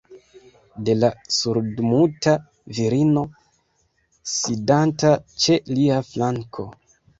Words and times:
De 0.87 0.93
la 1.01 1.11
surdmuta 1.39 2.33
virino, 2.79 3.25
sidanta 4.35 5.15
ĉe 5.45 5.61
lia 5.79 6.03
flanko. 6.11 6.71